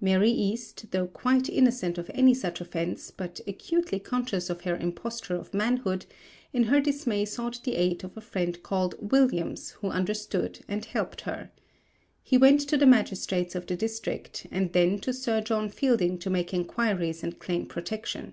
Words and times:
Mary 0.00 0.30
East, 0.30 0.90
though 0.92 1.06
quite 1.06 1.46
innocent 1.50 1.98
of 1.98 2.10
any 2.14 2.32
such 2.32 2.58
offence 2.58 3.10
but 3.10 3.42
acutely 3.46 4.00
conscious 4.00 4.48
of 4.48 4.62
her 4.62 4.76
imposture 4.78 5.34
of 5.36 5.52
manhood, 5.52 6.06
in 6.54 6.62
her 6.62 6.80
dismay 6.80 7.26
sought 7.26 7.60
the 7.64 7.74
aid 7.74 8.02
of 8.02 8.16
a 8.16 8.22
friend 8.22 8.62
called 8.62 8.94
Williams 8.98 9.72
who 9.72 9.90
understood 9.90 10.60
and 10.68 10.86
helped 10.86 11.20
her. 11.20 11.50
He 12.22 12.38
went 12.38 12.60
to 12.60 12.78
the 12.78 12.86
magistrates 12.86 13.54
of 13.54 13.66
the 13.66 13.76
district 13.76 14.46
and 14.50 14.72
then 14.72 15.00
to 15.00 15.12
Sir 15.12 15.42
John 15.42 15.68
Fielding 15.68 16.16
to 16.20 16.30
make 16.30 16.54
inquiries 16.54 17.22
and 17.22 17.38
claim 17.38 17.66
protection. 17.66 18.32